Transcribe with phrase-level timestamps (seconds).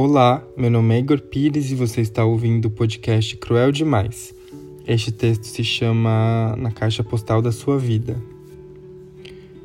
[0.00, 4.32] Olá, meu nome é Igor Pires e você está ouvindo o podcast Cruel Demais.
[4.86, 8.16] Este texto se chama Na Caixa Postal da Sua Vida.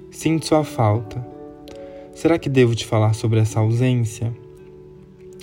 [0.09, 1.23] Sinto sua falta.
[2.15, 4.35] Será que devo te falar sobre essa ausência?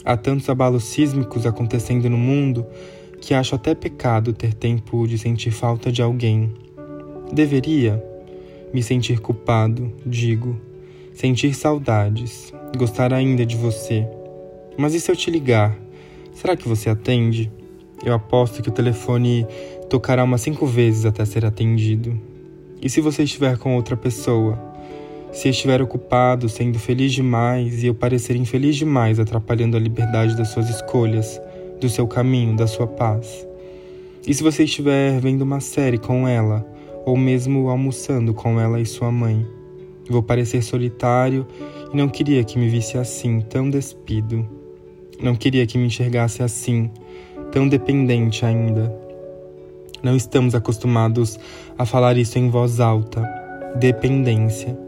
[0.04, 2.66] Há tantos abalos sísmicos acontecendo no mundo
[3.20, 6.52] que acho até pecado ter tempo de sentir falta de alguém.
[7.32, 8.04] Deveria
[8.74, 10.60] me sentir culpado, digo,
[11.14, 14.04] sentir saudades, gostar ainda de você
[14.76, 15.76] mas e se eu te ligar?
[16.32, 17.50] Será que você atende?
[18.04, 19.46] Eu aposto que o telefone
[19.90, 22.18] tocará umas cinco vezes até ser atendido.
[22.80, 24.58] E se você estiver com outra pessoa?
[25.32, 30.48] Se estiver ocupado, sendo feliz demais e eu parecer infeliz demais, atrapalhando a liberdade das
[30.48, 31.40] suas escolhas,
[31.78, 33.46] do seu caminho, da sua paz?
[34.26, 36.66] E se você estiver vendo uma série com ela,
[37.04, 39.46] ou mesmo almoçando com ela e sua mãe?
[40.08, 41.46] Vou parecer solitário
[41.92, 44.59] e não queria que me visse assim, tão despido.
[45.22, 46.90] Não queria que me enxergasse assim,
[47.52, 48.94] tão dependente ainda.
[50.02, 51.38] Não estamos acostumados
[51.76, 53.22] a falar isso em voz alta.
[53.76, 54.78] Dependência.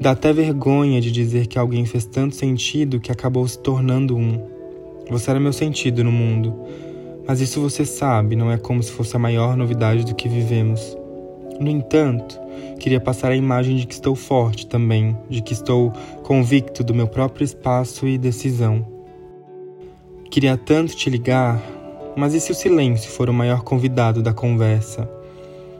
[0.00, 4.40] Dá até vergonha de dizer que alguém fez tanto sentido que acabou se tornando um.
[5.10, 6.54] Você era meu sentido no mundo.
[7.26, 10.96] Mas isso você sabe, não é como se fosse a maior novidade do que vivemos.
[11.60, 12.40] No entanto,
[12.80, 17.06] queria passar a imagem de que estou forte também, de que estou convicto do meu
[17.06, 18.91] próprio espaço e decisão.
[20.32, 21.62] Queria tanto te ligar,
[22.16, 25.06] mas e se o silêncio for o maior convidado da conversa?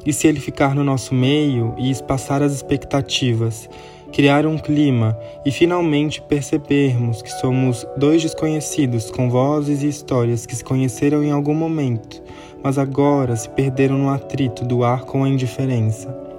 [0.04, 3.66] E se ele ficar no nosso meio e espaçar as expectativas,
[4.12, 10.54] criar um clima e finalmente percebermos que somos dois desconhecidos com vozes e histórias que
[10.54, 12.22] se conheceram em algum momento,
[12.62, 16.31] mas agora se perderam no atrito do ar com a indiferença?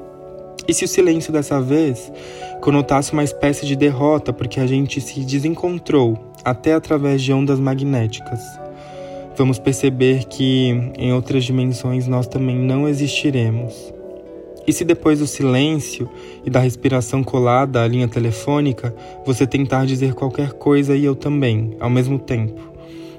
[0.66, 2.12] E se o silêncio dessa vez
[2.62, 8.40] conotasse uma espécie de derrota porque a gente se desencontrou até através de ondas magnéticas?
[9.36, 13.94] Vamos perceber que em outras dimensões nós também não existiremos.
[14.66, 16.10] E se depois do silêncio
[16.46, 18.96] e da respiração colada à linha telefônica,
[19.26, 22.72] você tentar dizer qualquer coisa e eu também, ao mesmo tempo?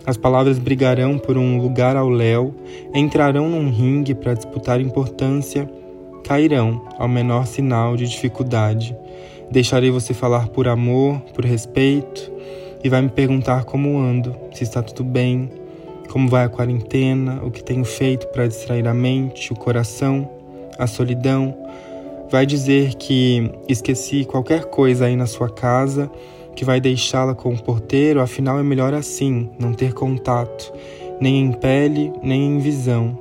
[0.06, 2.54] As palavras brigarão por um lugar ao léu,
[2.94, 5.68] entrarão num ringue para disputar importância
[6.24, 8.96] cairão ao menor sinal de dificuldade.
[9.50, 12.32] Deixarei você falar por amor, por respeito,
[12.82, 15.50] e vai me perguntar como ando, se está tudo bem,
[16.10, 20.28] como vai a quarentena, o que tenho feito para distrair a mente, o coração,
[20.78, 21.56] a solidão.
[22.30, 26.10] Vai dizer que esqueci qualquer coisa aí na sua casa,
[26.56, 30.72] que vai deixá-la com o porteiro, afinal é melhor assim, não ter contato,
[31.20, 33.18] nem em pele, nem em visão.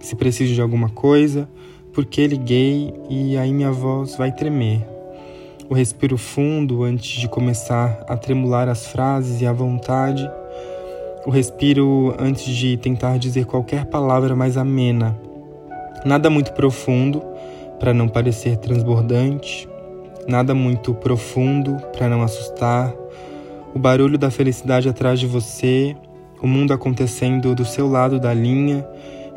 [0.00, 1.48] Se preciso de alguma coisa,
[1.98, 4.86] porque liguei e aí minha voz vai tremer.
[5.68, 10.30] O respiro fundo antes de começar a tremular as frases e a vontade.
[11.26, 15.18] O respiro antes de tentar dizer qualquer palavra mais amena.
[16.04, 17.20] Nada muito profundo
[17.80, 19.68] para não parecer transbordante,
[20.28, 22.94] nada muito profundo para não assustar.
[23.74, 25.96] O barulho da felicidade atrás de você,
[26.40, 28.86] o mundo acontecendo do seu lado da linha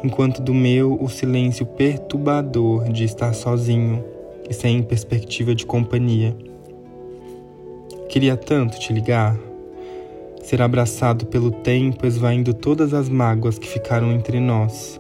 [0.04, 4.04] enquanto do meu o silêncio perturbador de estar sozinho
[4.50, 6.36] e sem perspectiva de companhia.
[8.10, 9.38] Queria tanto te ligar,
[10.44, 15.00] ser abraçado pelo tempo esvaindo todas as mágoas que ficaram entre nós,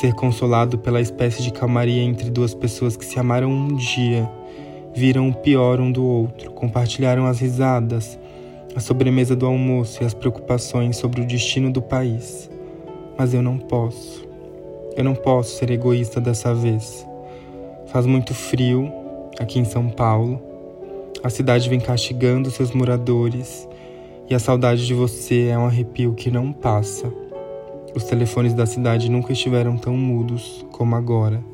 [0.00, 4.30] ser consolado pela espécie de calmaria entre duas pessoas que se amaram um dia,
[4.94, 8.18] viram o pior um do outro, compartilharam as risadas,
[8.74, 12.48] a sobremesa do almoço e as preocupações sobre o destino do país
[13.18, 14.26] mas eu não posso.
[14.96, 17.06] Eu não posso ser egoísta dessa vez.
[17.86, 18.92] Faz muito frio
[19.38, 20.40] aqui em São Paulo.
[21.22, 23.68] A cidade vem castigando seus moradores
[24.28, 27.12] e a saudade de você é um arrepio que não passa.
[27.94, 31.53] Os telefones da cidade nunca estiveram tão mudos como agora.